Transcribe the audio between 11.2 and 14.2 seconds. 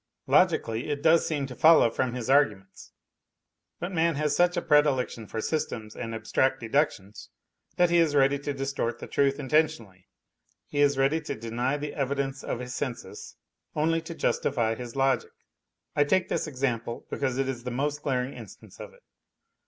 to deny the evidence of his senses only to